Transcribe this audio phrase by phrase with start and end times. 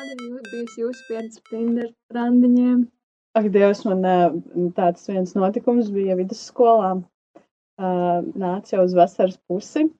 [0.00, 2.86] Kāda ir jū- bijusi jūsu pieredze Tinder randiņiem?
[3.36, 4.00] Ak, Dievs, man
[4.72, 7.02] tāds viens notikums bija vidusskolā.
[7.78, 9.90] Nāca jau uz vasaras pusi,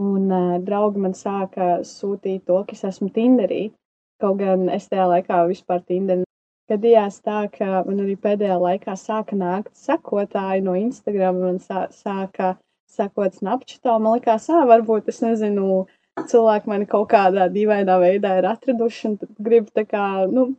[0.00, 0.32] un
[0.64, 3.74] draugi man sāka sūtīt to, ka es esmu Tinderī.
[4.22, 6.24] Kaut gan es tajā laikā vispār Tinderī.
[6.72, 12.56] Gadījās tā, ka man arī pēdējā laikā sāka nākt sekotāji no Instagram, man sā, sāka
[12.88, 14.00] sekot Snapchatā.
[14.00, 15.84] Man liekas, ā, varbūt es nezinu,
[16.30, 19.18] cilvēki mani kaut kādā dīvainā veidā ir atraduši un
[19.48, 20.50] grib tā kā, nu,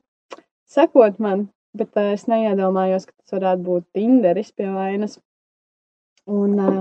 [0.69, 5.19] sekot man, bet uh, es neiedomājos, ka tas varētu būt Tinderis pie vainas.
[6.29, 6.79] Un uh,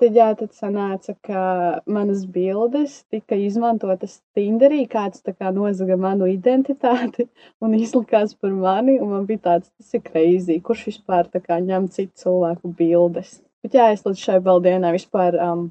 [0.00, 1.42] tad, jā, tad sanāca, ka
[1.90, 7.28] manas bildes tika izmantotas Tinderī, kāds tā kā nozaga manu identitāti
[7.64, 11.60] un izlikās par mani, un man bija tāds, tas ir crazy, kurš vispār tā kā
[11.62, 13.38] ņem citu cilvēku bildes.
[13.60, 15.68] Bet jā, es līdz šai baldienai vispār um,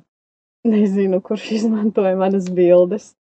[0.68, 3.14] nezinu, kurš izmantoja manas bildes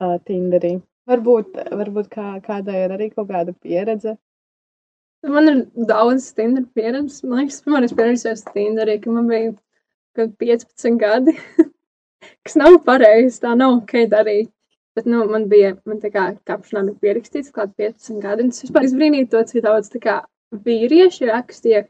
[0.00, 0.78] uh, Tinderī.
[1.06, 4.16] Varbūt, varbūt kā, kādai ir arī kaut kāda pieredze.
[5.26, 7.22] Man ir daudz Tinder pieredzes.
[7.24, 9.54] Man liekas, pirmā reize pieredzējos Tinderī, ka man bija
[10.18, 11.36] kaut 15 gadi.
[12.46, 14.52] kas nav pareizi, tā nav ok darīt.
[14.96, 18.46] Bet, nu, man bija, man tā kā kapšanā bija pierakstīts kādi 15 gadi.
[18.46, 20.14] Un es vispār izbrīnīju to, cik daudz tā kā
[20.66, 21.82] vīrieši rakstīja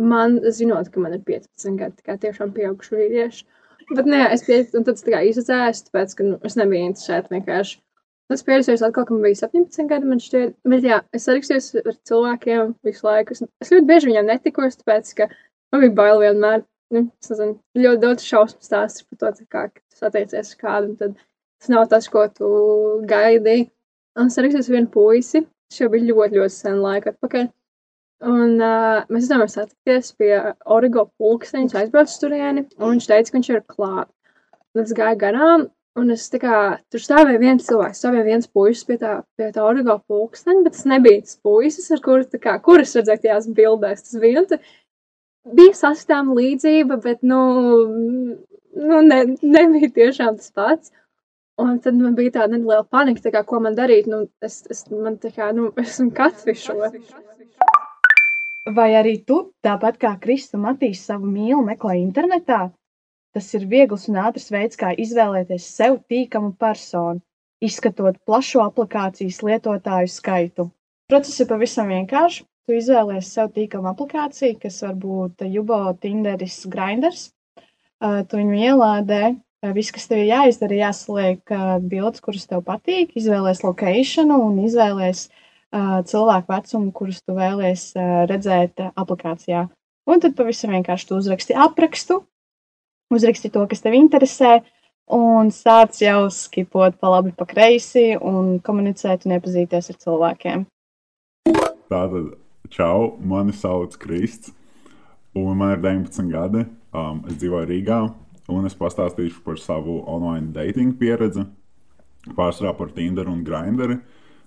[0.00, 3.44] man, zinot, ka man ir 15 gadi, tā kā tiešām pieauguši vīrieši.
[3.92, 6.88] Bet, nē, es pieņemu, un tad es tā kā izdzēsu, tāpēc, ka nu, es nebiju
[6.90, 7.80] interesēta vienkārši.
[8.32, 11.96] Es pieredzēju, atkal, ka man bija 17 gadi, man šķiet, bet jā, es sarakstījos ar
[12.08, 13.34] cilvēkiem visu laiku.
[13.36, 15.26] Es, es ļoti bieži viņiem netikos, tāpēc, ka
[15.74, 16.64] man bija bail vienmēr.
[16.92, 20.92] Nu, es nezinu, ļoti daudz šausmu stāstu par to, kā, ka tu satiecies ar kādu,
[20.92, 22.48] un tad tas nav tas, ko tu
[23.08, 23.68] gaidīji.
[24.20, 27.48] Un es sarakstījos ar vienu puisi, tas jau bija ļoti, ļoti sen laika atpakaļ.
[28.22, 30.34] Un uh, mēs domājam, satikties pie
[30.70, 34.10] Origo pulksteņa, aizbraucu turieni, un viņš teica, ka viņš ir klāt.
[34.76, 35.64] Un es gāju garām,
[35.98, 36.58] un es tā kā
[36.92, 40.86] tur stāvēju viens cilvēks, stāvēja viens puisis pie tā, pie tā Origo pulksteņa, bet tas
[40.92, 44.06] nebija tas puisis, ar kuru, tā kā, kuras redzēju tajās bildēs.
[44.06, 44.64] Tas bija, un,
[45.58, 47.42] bija sastāvama līdzība, bet, nu,
[48.86, 50.94] nu ne, nebija tiešām tas pats.
[51.60, 54.06] Un tad man bija tāda neliela panika, tā kā, ko man darīt.
[54.08, 56.94] Nu, es, es, man kā, nu, esmu katfišota.
[58.70, 59.36] Vai arī tu,
[59.66, 62.68] tāpat kā Kristus un Matīs, savu mīlu meklē internetā?
[63.34, 67.18] Tas ir viegls un ātrs veids, kā izvēlēties sev tīkamu personu,
[67.58, 70.68] izskatot plašu aplikācijas lietotāju skaitu.
[71.10, 72.44] Process ir pavisam vienkāršs.
[72.62, 77.32] Tu izvēlējies sev tīkamu aplikāciju, kas var būt Jubo, Tinderis, Grinders.
[77.58, 79.22] Uh, tu viņu ielādē.
[79.34, 84.38] Uh, Viss, kas tev ir jāizdara, ir jāsaliek uh, bildes, kuras tev patīk, izvēlēties lokāciju
[84.38, 85.24] un izvēlēties
[85.72, 89.66] cilvēku vecumu, kurus tu vēlēsies uh, redzēt uh, aplikācijā.
[90.10, 92.22] Un tad pavisam vienkārši tu uzraksti aprakstu,
[93.14, 94.60] uzraksti to, kas tev interesē,
[95.12, 100.64] un sāc jau skipot pa labi, pa kreisi un komunicēt un iepazīties ar cilvēkiem.
[101.92, 102.32] Tātad,
[102.72, 104.52] čau, mani sauc Krists,
[105.36, 106.66] un man ir 19 gadi.
[106.92, 107.98] Um, es dzīvoju Rīgā,
[108.52, 111.46] un es pastāstīšu par savu online dating pieredzi.
[112.36, 113.96] Pārsvarā par Tinder un Grinderi.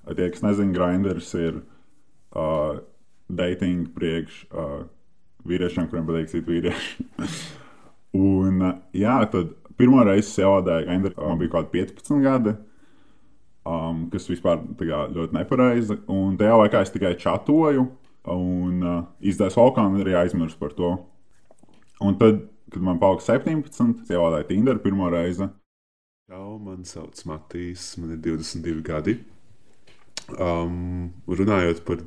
[0.06, 1.62] Tie, kas nezina, Grinders ir
[2.38, 2.78] uh,
[3.32, 4.84] dating priekš uh,
[5.50, 7.08] vīriešiem, kuriem patīk citu vīriešu.
[8.28, 12.58] un, uh, jā, tad pirmo reizi es ielādēju Grinderi, man bija kaut kādi 15 gadi
[13.66, 16.00] um, kas vispār kā, ļoti nepareizi.
[16.12, 17.86] Un tajā laikā es tikai čatoju,
[18.32, 20.96] un uh, izdevās vulkānu arī aizmirsu par to.
[22.04, 22.44] Un tad,
[22.74, 25.50] kad man palika 17, es ielādēju Tinder pirmo reizi.
[26.30, 29.20] Čau, man sauc Matīs, man ir 22 gadi.
[30.25, 32.02] Um, runājot par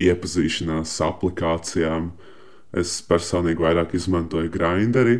[0.00, 2.10] iepazīšanās aplikācijām,
[2.76, 5.18] es personīgi vairāk izmantoju Grinderi,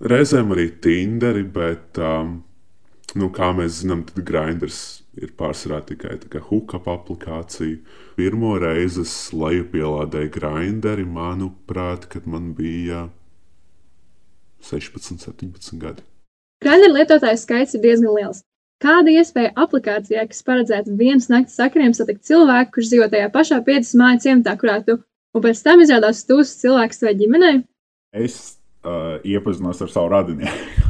[0.00, 2.42] reizēm arī Tinderi, bet, um,
[3.16, 7.80] nu, kā mēs zinām, tad Grinders ir pārsvarā tikai tā hookup aplikācija.
[8.16, 13.08] Pirmo reizi es lejupielādēju Grinderi, manuprāt, kad man bija
[14.68, 16.04] 16, 17 gadi.
[16.60, 18.44] Grindr lietotāju skaits ir diezgan liels.
[18.80, 23.90] Kāda iespēja aplikācijā, kas paredzēta vienas naktas sakariem, satikt cilvēku, kurš dzīvo tajā pašā piecas
[24.00, 24.96] māju ciematā, kurā tu,
[25.36, 27.58] un pēc tam izrādās esi cilvēks vai ģimenei?
[28.16, 28.38] Es
[28.80, 30.88] uh, iepazinos ar savu radinieku.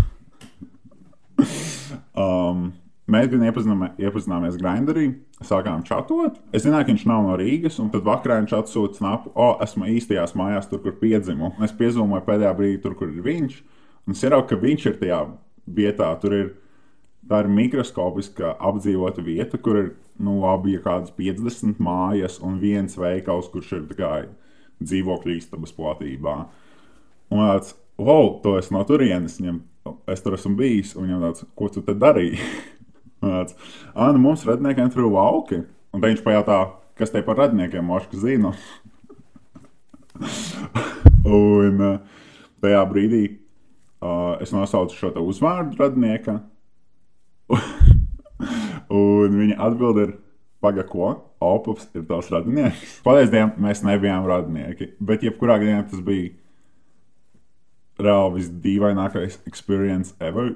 [2.23, 2.71] um,
[3.11, 5.09] mēs gan iepazinām- iepazināmies Grinderī,
[5.43, 6.39] sākām čatot.
[6.55, 9.91] Es zināju, ka viņš nav no Rīgas, un tad vakarā viņš atsūta snapu, o, esmu
[9.97, 11.57] īstajās mājās, tur, kur piedzimu.
[11.67, 13.61] Es piezīmēju pēdējā brīdī, tur, kur ir viņš.
[14.07, 15.25] Un es ieraugu, ka viņš ir tajā
[15.67, 16.15] vietā.
[16.23, 16.51] Tur ir,
[17.29, 19.91] tā ir mikroskopiska apdzīvota vieta, kur ir
[20.21, 24.13] nu, labi ja kādas 50 mājas un viens veikals, kurš ir kā
[24.81, 26.37] dzīvokļu istabas platībā.
[27.31, 29.61] Un tāds, wow, to es no turienes, viņam,
[30.11, 32.41] es tur esmu bijis, un viņam tāds, ko tu te darīji?
[33.21, 33.53] Tāds,
[33.93, 35.59] ah, nu mums radniekiem tur ir lauki.
[35.93, 36.61] Un viņš pajautā,
[36.97, 38.55] kas te par radniekiem mošku zina.
[41.29, 41.99] un uh,
[42.65, 46.39] tajā brīdī uh, es nosaucu šo uzvārdu radnieka.
[49.03, 50.15] un viņa atbild ir,
[50.61, 51.13] paga ko?
[51.41, 53.01] Opus ir tavs radinieks.
[53.05, 54.95] Paldies, mēs nebijām radnieki.
[55.01, 56.35] Bet jebkurā gadījumā tas bija
[58.01, 60.55] reāli visdīvainākais experience ever.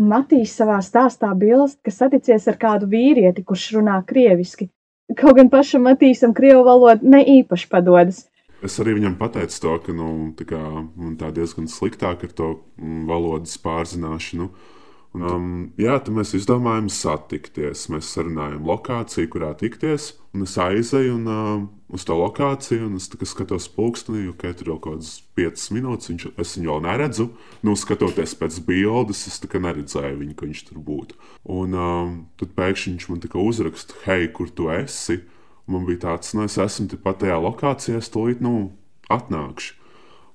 [0.00, 4.70] Matīs savā stāstā bilst, ka saticies ar kādu vīrieti, kurš runā krieviski.
[5.18, 8.29] Kaut gan pašam Matīsam krievu valoda ne īpaši padodas.
[8.66, 10.60] Es arī viņam pateicu to, ka nu, tā kā,
[10.96, 14.50] man tā diezgan sliktāk ar to mm, valodas pārzināšanu.
[14.50, 14.76] Nu,
[15.10, 15.46] Un, um,
[15.80, 17.88] jā, tad mēs izdomājām satikties.
[17.90, 20.12] Mēs sarunājām lokāciju, kurā tikties.
[20.36, 24.76] Un es aizēju un, uh, uz to lokāciju, un es skatos pulkstenī, ka tur jau
[24.78, 26.12] kaut kādas 5 minūtes.
[26.12, 27.26] Viņš, es viņu vēl neredzu.
[27.66, 31.18] Nu, skatoties pēc bildes, es neredzēju viņu, ka viņš tur būtu.
[31.58, 35.24] Un um, tad pēkšņi viņš man uzraksta, hei, kur tu esi?
[35.70, 38.72] Man bija tāds, nu, es esmu tepat tajā lokācijā, es tūlīt nu,
[39.12, 39.76] atnākšu.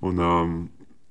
[0.05, 0.55] Un um,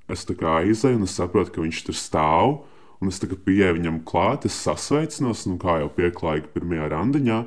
[0.08, 2.56] es tā kā aizēju, un es saprotu, ka viņš tur stāv.
[3.02, 7.38] Un es pieeju viņam klāt, es sasveicinos, nu, kā jau pieklājīgi pirmajā randiņā.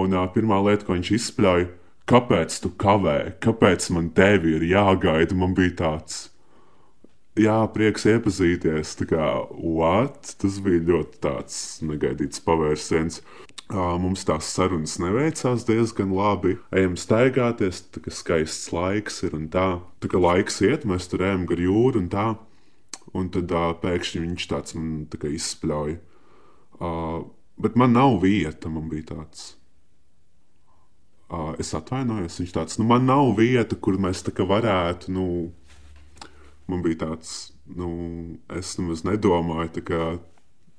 [0.00, 1.68] Un uh, pirmā lieta, ko viņš izspļauja,
[2.08, 6.28] kāpēc tu kavē, kāpēc man tevi ir jāgaida, man bija tāds.
[7.40, 8.96] Jā, prieks iepazīties.
[9.00, 9.26] Tā kā,
[9.56, 10.34] what?
[10.40, 13.22] Tas bija ļoti tāds negaidīts pavērsiens.
[13.72, 16.58] Mums tās sarunas neveicās diezgan labi.
[16.76, 19.66] Ejam staigāties, tā kā skaists laiks ir un tā.
[20.02, 22.26] Tā kā laiks iet, mēs tur ejam gar jūru un tā.
[23.16, 25.96] Un tad uh, pēkšņi viņš tāds man tā kā izspļauj.
[26.82, 27.24] Uh,
[27.64, 29.54] bet man nav vieta, man bija tāds.
[31.32, 35.26] Uh, es atvainojos, viņš tāds, nu, man nav vieta, kur mēs tā kā varētu, nu,
[36.68, 37.88] man bija tāds, nu,
[38.52, 40.02] es nemaz nedomāju, tā kā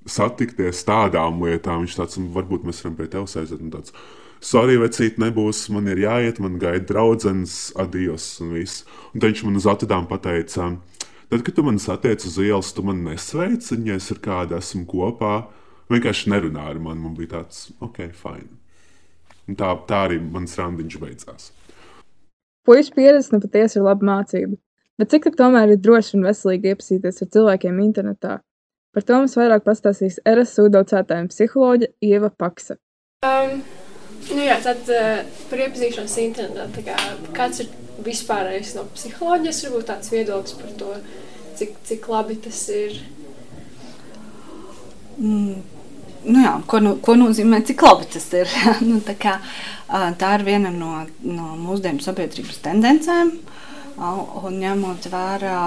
[0.09, 1.83] satikties tādām lietām.
[1.83, 3.61] Viņš tāds, varbūt mēs varam pie tevis aiziet.
[3.63, 3.95] Un tāds,
[4.43, 8.83] sorry, vecīt, nebūs, man ir jāiet, man gaida draugs, adios un viss.
[9.13, 10.73] Un tad viņš man uz atvedām pateica,
[11.33, 14.83] Tad, kad tu man satiec uz ielas, tu man nesveici, ja es ar kādu esmu
[14.85, 15.47] kopā.
[15.89, 17.01] Vienkārši nerunā ar mani.
[17.01, 18.51] Man bija tāds, ok, fine.
[19.49, 21.47] Un tā, tā arī mans randiņš beidzās.
[22.69, 24.59] Puisas pieredze nu patiesi ir laba mācība.
[25.01, 28.37] Bet cik tā tomēr ir droši un veselīgi iepazīties ar cilvēkiem internetā?
[28.93, 32.75] Par to mums vairāk pastāstīs RSU docētājiem psiholoģe Ieva Paksa.
[33.25, 33.63] Um,
[34.29, 36.83] nu jā, tad uh, par iepazīšanos internetā.
[36.85, 36.97] Kā,
[37.33, 37.71] kāds ir
[38.05, 40.91] vispārējais no psiholoģijas, varbūt tāds viedoklis par to,
[41.57, 42.99] cik, cik labi tas ir.
[45.17, 45.63] Mm.
[46.23, 48.53] Nu jā, ko, nu, ko nozīmē, cik labi tas ir?
[48.91, 49.39] nu, tā, kā,
[50.21, 53.33] tā ir viena no, no mūsdienu sabiedrības tendencēm.
[53.41, 55.57] Uh, Un ņemot vērā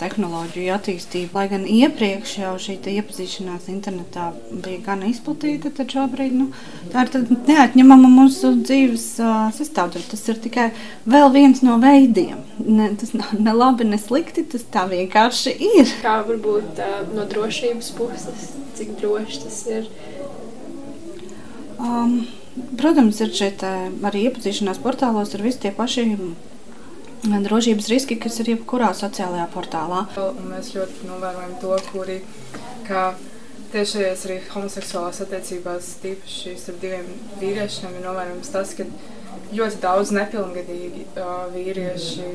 [0.00, 6.46] tehnoloģiju attīstību, lai gan iepriekš jau šī iepazīšanās internetā bija gan izplatīta, tad šobrīd nu,
[6.94, 10.08] tā ir neatņemama mūsu dzīves uh, sastāvdaļa.
[10.14, 10.66] Tas ir tikai
[11.04, 12.40] vēl viens no veidiem.
[12.64, 15.92] Ne, tas nav ne labi, ne slikti, tas tā vienkārši ir.
[16.00, 19.94] Kā varbūt uh, no drošības puses, cik droši tas ir?
[21.78, 22.22] Um,
[22.80, 26.08] protams, ir šeit arī iepazīšanās portālos ar visi tie paši
[27.24, 30.04] drošības riski, kas ir jebkurā sociālajā portālā.
[30.48, 32.20] Mēs ļoti novērojam to, kuri
[33.72, 37.08] tieši arī homoseksuālās attiecībās, tīpaši ar diviem
[37.40, 38.86] vīriešiem, ir novērojams tas, ka
[39.52, 42.30] ļoti daudz nepilngadīgi uh, vīrieši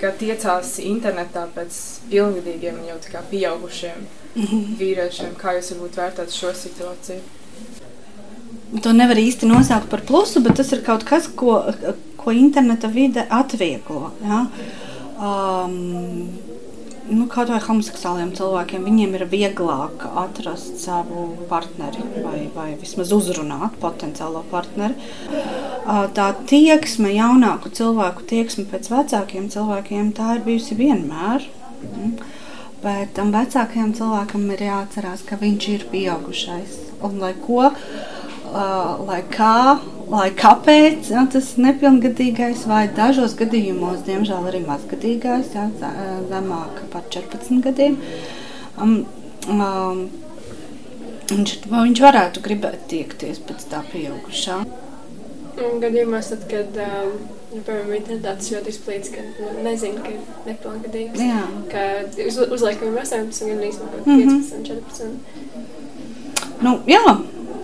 [0.00, 1.78] kā, tiecās internetā pēc
[2.10, 4.02] pilngadīgiem, jau kā pieaugušiem
[4.34, 4.74] mhm.
[4.80, 5.36] vīriešiem.
[5.40, 7.40] Kā jūs varbūt vērtētu šo situāciju?
[8.82, 11.58] To nevar īsti nosaukt par plusu, bet tas ir kaut kas, ko
[12.22, 14.12] ko interneta vide atvieglo.
[14.24, 14.46] Ja?
[15.22, 16.30] Um,
[17.10, 23.78] nu, kaut vai homoseksuāliem cilvēkiem, viņiem ir vieglāk atrast savu partneri vai, vai vismaz uzrunāt
[23.82, 24.94] potenciālo partneri.
[26.16, 31.48] Tā tieksme, jaunāku cilvēku tieksme pēc vecākiem cilvēkiem, tā ir bijusi vienmēr.
[31.82, 32.14] Mm.
[32.82, 36.78] Bet tam vecākajam cilvēkam ir jāatcerās, ka viņš ir pieaugušais.
[37.06, 37.68] Un lai ko,
[39.06, 39.78] lai kā,
[40.10, 45.68] lai kāpēc ja, tas nepilngadīgais vai dažos gadījumos, diemžēl arī mazgadīgais, ja,
[46.30, 47.98] zemāk par 14 gadiem,
[48.80, 48.96] um,
[49.48, 50.02] um,
[51.30, 54.62] viņš, viņš varētu gribēt tiekties pēc tā pieaugušā.
[55.82, 57.10] Gadījumos, tad, kad um,
[57.52, 61.20] nu, piemēram, internetā tas ļoti izplīts, ka nu, nezinu, ka ir nepilngadīgs.
[61.20, 61.42] Jā.
[61.72, 61.82] Ka
[62.24, 64.64] uz, uzliek viņam 18, gan arī 15, mm -hmm.
[64.66, 66.62] 14.
[66.62, 67.04] Nu, jā,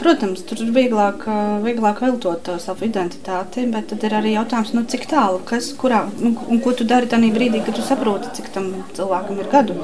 [0.00, 1.26] protams, tur ir vieglāk,
[1.64, 6.04] vieglāk viltot to savu identitāti, bet tad ir arī jautājums, nu, cik tālu, kas, kurā,
[6.22, 9.78] nu, un ko tu dari tajā brīdī, kad tu saproti, cik tam cilvēkam ir gadu,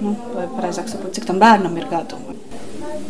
[0.00, 2.20] nu, vai pareizāk sakot, cik tam bērnam ir gadu.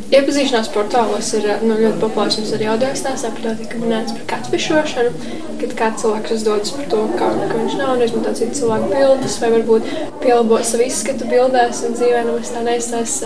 [0.09, 2.39] Iepazīšanās portālos ir nu, ļoti populārs.
[2.41, 6.89] Mums arī audio stāstā par to tika minēts par catfishošanu, kad kāds cilvēks uzdodas par
[6.95, 9.93] to, kā, ka viņš nav un izmanto citu cilvēku bildes, vai varbūt
[10.25, 13.19] pielabo savu izskatu bildēs un dzīvē nemaz tā neizstās,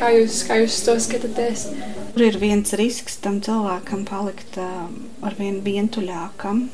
[0.00, 1.66] kā jūs, kā jūs to skatāties.
[2.10, 4.88] Tur ir viens risks tam cilvēkam palikt uh,
[5.22, 6.64] ar vien vientuļākam,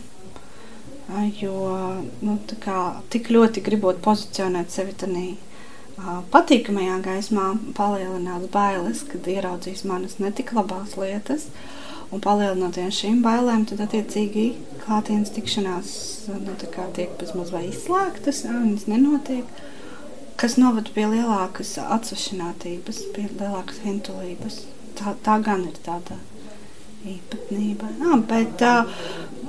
[1.12, 1.56] ā, jo
[2.24, 2.78] nu, kā,
[3.12, 5.24] tik ļoti gribot pozicionēt sevi tādā
[6.00, 11.50] ā, patīkamajā gaismā, palielinās bailes, kad ieraudzīs manas netik labās lietas.
[12.14, 14.46] Un palielinoties šīm bailēm, tad attiecīgi
[14.86, 15.90] klātienes tikšanās
[16.32, 17.12] nu, tā kā tiek
[17.52, 19.60] vai izslēgtas, viņas nenotiek,
[20.40, 24.62] kas novada pie lielākas atsvešinātības, pie lielākas vientulības.
[24.96, 26.16] Tā, tā gan ir tāda
[27.06, 27.90] īpatnība.
[28.00, 29.02] Jā, bet uh,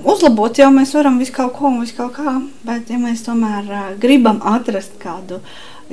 [0.08, 2.36] uzlabot jau mēs varam visu kaut ko un visu kaut kā,
[2.68, 5.40] bet ja mēs tomēr uh, gribam atrast kādu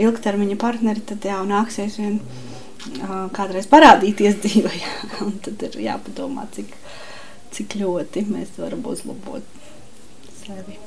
[0.01, 4.75] ilgtermiņa partneri, tad jau nāksies vien uh, kādreiz parādīties dzīvē.
[5.27, 6.75] Un tad ir jāpadomā, cik,
[7.55, 9.47] cik ļoti mēs varam uzlabot
[10.43, 10.81] sevi.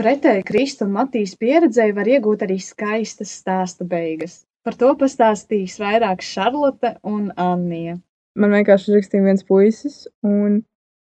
[0.00, 4.40] Pretēji Krista un Matīs pieredzēji var iegūt arī skaistas stāsta beigas.
[4.62, 7.96] Par to pastāstīs vairāk Šarlote un Annija.
[8.38, 10.60] Man vienkārši rakstīja viens puisis, un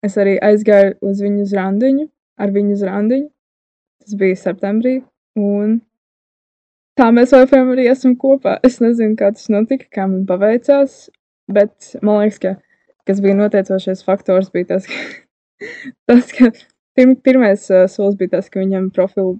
[0.05, 2.07] es arī aizgāju uz viņu uz randiņu,
[2.43, 3.29] ar viņu uz randiņu.
[4.03, 4.97] Tas bija septembrī,
[5.39, 5.79] un
[6.99, 8.57] tā mēs joprojām arī esam kopā.
[8.67, 11.07] Es nezinu, kā tas notika, kā man paveicās,
[11.51, 12.53] bet man liekas, ka
[13.07, 14.99] kas bija noteicošais faktors, bija tas, ka,
[16.11, 16.51] tas, ka
[16.95, 19.37] pirm, pirmais uh, solis bija tas, ka viņam profilu,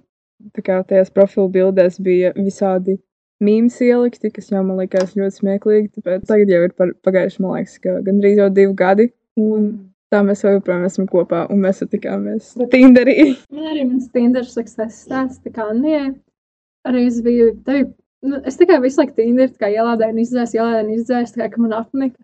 [0.56, 2.96] tā kā tajās profilu bildēs bija visādi
[3.44, 5.92] mīmes ielikti, kas jau man likās ļoti smieklīgi.
[5.98, 9.08] Tāpēc tagad jau ir par, pagājuši, man liekas, ka gandrīz jau divi gadi.
[9.38, 9.68] Un
[10.12, 13.16] tā mēs joprojām esam kopā, un mēs satikāmies Tinderī.
[13.54, 16.14] Man arī mans Tinder success stāsts, tā kā Anijai.
[16.88, 17.84] Arī es biju, tevi,
[18.24, 21.50] nu, es tikai visu laiku Tinder, tā kā ielādēju un izdzēsu, ielādēju un izdzēsu, tā
[21.52, 22.16] kā, man apnika.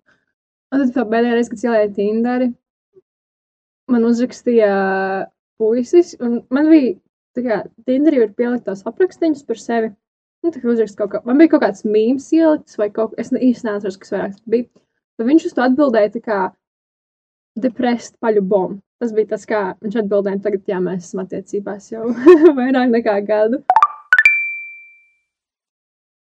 [0.73, 2.50] Un tad tā pēdējā reize, kad ielādēju Tinderi,
[3.92, 4.71] man uzrakstīja
[5.61, 6.97] puisis, un man bija,
[7.37, 9.92] tā kā, Tinderī var pielikt tos aprakstiņus par sevi.
[10.44, 13.30] Nu, tā kā uzrakst kaut kā, man bija kaut kāds mīms ielikts, vai kaut, es
[13.32, 14.68] ne- īsti neatceros, kas vairāk bija.
[15.16, 16.40] Bet viņš uz to atbildēja tā kā
[17.64, 18.80] depressed paļu bombu.
[19.00, 22.10] Tas bija tas, kā viņš atbildēja, tagad, jā, mēs esam attiecībās jau
[22.60, 23.62] vairāk nekā gadu.